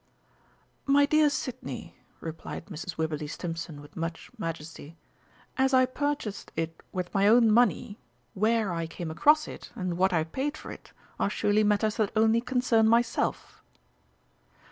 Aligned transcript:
"My 0.87 1.05
dear 1.05 1.29
Sidney," 1.29 1.95
replied 2.21 2.65
Mrs. 2.71 2.97
Wibberley 2.97 3.27
Stimpson 3.29 3.81
with 3.81 3.95
much 3.95 4.31
majesty, 4.35 4.97
"as 5.57 5.75
I 5.75 5.85
purchased 5.85 6.51
it 6.55 6.81
with 6.91 7.13
my 7.13 7.27
own 7.27 7.51
money, 7.51 7.99
where 8.33 8.73
I 8.73 8.87
came 8.87 9.11
across 9.11 9.47
it, 9.47 9.69
and 9.75 9.99
what 9.99 10.11
I 10.11 10.23
paid 10.23 10.57
for 10.57 10.71
it 10.71 10.91
are 11.19 11.29
surely 11.29 11.63
matters 11.63 11.97
that 11.97 12.11
only 12.15 12.41
concern 12.41 12.87
myself." 12.89 13.61